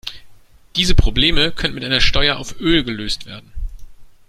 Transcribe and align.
Diese 0.77 0.95
Probleme 0.95 1.51
können 1.51 1.75
mit 1.75 1.83
einer 1.85 2.01
Steuer 2.01 2.37
auf 2.37 2.59
Öl 2.59 2.83
gelöst 2.83 3.27
werden. 3.27 3.53